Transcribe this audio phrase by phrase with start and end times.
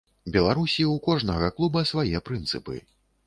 [0.35, 2.81] Беларусі, у кожнага клуба свае прынцыпы.